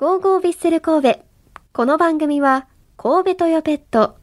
[0.00, 1.20] ゴーゴービッセル神戸。
[1.74, 2.66] この番組は、
[2.96, 4.16] 神戸トヨペット、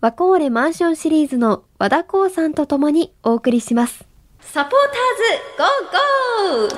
[0.00, 4.04] ワコーレマンションシリーズの和田光さんと共にお送りします。
[4.38, 4.90] サポーター
[5.26, 6.76] ズゴーゴ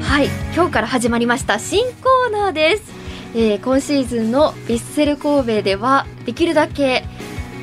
[0.00, 2.92] ーはい、今日から始まりました新コーナーです。
[3.34, 7.02] えー今シーズンのヴィッセル神戸では、できるだけ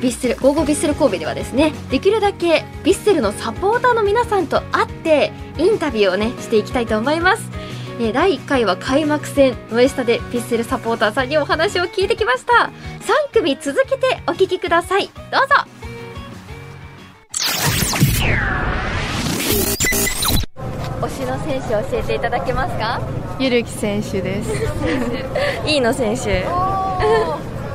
[0.00, 7.42] ィッセル、ゴーゴーヴィッセル神戸ではですね、できるだけヴィッセルのサポーターの皆さんと会って、インタビューをね、していきたいと思います。
[7.98, 12.70] えー第1回は開幕戦ノエスタでヴィッセルサポーターさんにお話を聞いてきました。
[13.32, 15.06] 3組続けてお聞きください。
[15.06, 15.54] どうぞ。
[21.00, 23.00] 推しの選手教えていただけますか？
[23.38, 24.50] ゆるき選手です。
[25.66, 26.44] いいの選手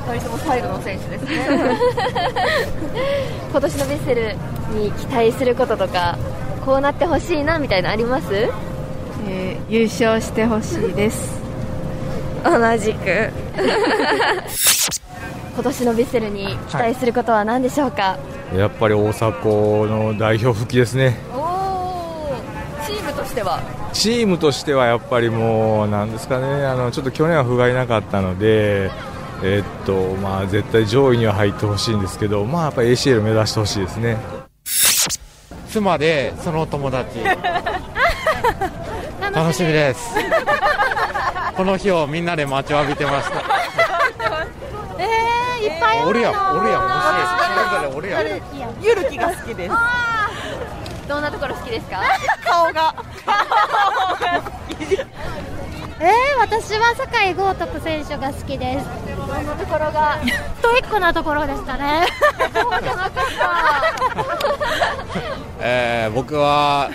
[0.06, 1.30] 2人ともサイドの選手ですね。
[3.50, 4.36] 今年のヴィッセル
[4.74, 6.16] に期待することとか
[6.64, 8.26] こうなってほしいなみたいなのあります？
[9.28, 11.40] えー優勝してほしいです。
[12.44, 13.30] 同じく。
[15.54, 18.16] 今年のヴィッセルに期待することは何でしょうか、
[18.56, 21.18] やっぱり大迫の代表復帰ですね、
[22.86, 23.60] チームとしては？
[23.92, 28.90] チームとしてはやっぱりもう、なんですかね、あのちょっと去年は不甲斐なかったので、
[29.44, 34.16] えっとまあ、絶対上位には入ってほしいんですけど、まあ、やっぱり ACL 目指してほしいですね。
[35.70, 37.18] 妻でその友達。
[39.34, 40.10] 楽しみです。
[41.56, 43.42] この日をみんなで待ちわびてました。
[44.98, 48.20] えー、いっぱいおるやんおるやんもしそれぞれおるや。
[48.20, 48.24] ん
[48.82, 49.74] ゆるきが好きです。
[51.08, 52.00] どんなところ好きですか？
[52.44, 52.94] 顔が
[56.04, 58.86] えー、私は酒井豪徳選手が好きです。
[59.16, 60.18] どんなところが。
[60.56, 62.08] ストイックなところですかね。
[62.52, 63.22] そうじゃなかった
[65.60, 66.90] えー、僕は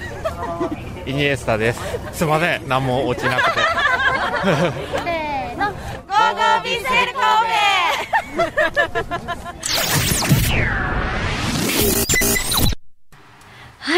[1.05, 1.79] イニエスタです。
[2.11, 2.67] すいません。
[2.67, 3.59] 何も落ちなくて。
[5.05, 5.67] せーの。
[5.67, 7.37] ゴーゴービッセルは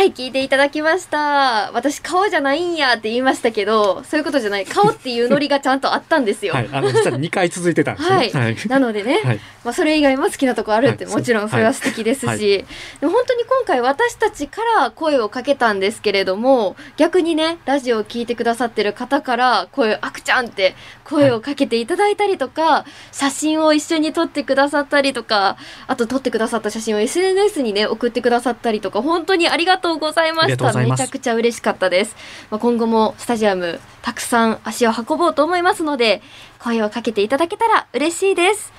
[0.09, 1.71] い聞いていただきました。
[1.71, 4.65] 私顔じゃないんやって言いましたけどそういうことじゃない。
[4.65, 6.53] 顔っていうノリがちゃんとあったんですよ。
[6.59, 8.17] はい、あの実は2回続いてたんですね。
[8.33, 9.39] はい、なのでね、はい。
[9.63, 12.65] まあ、それ以外も好きなとこあるって、はいもちろんそれは素敵ですし、はいで
[13.05, 32.15] も本当に今回私たちから声をかけたんですけれども逆にねラジオを聞いてくださってる方から声を「あくちゃん」って声をかけていただいたりとか、写真を一緒に撮ってくださったりとかあと撮ってくださった写真を SNS にね送ってくださったりとか本当にありがとうございましためちゃくちゃ嬉しかったです、
[32.49, 36.21] まあ、今後もスタジアムたくさん足を運ぼうと思いますので
[36.59, 38.73] 声をかけていただけたら嬉しいです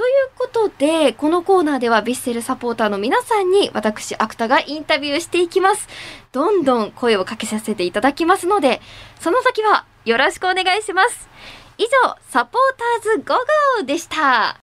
[0.00, 5.88] ということで、このコーナーではヴィッセルサポーターの皆さんに私、アクタがインタビューしていきます。
[6.32, 8.80] どんどん声をかけさせていただきますので、
[9.20, 11.28] その先はよろしくお願いします。
[11.76, 14.56] 以上、サポーターズゴーゴーでした。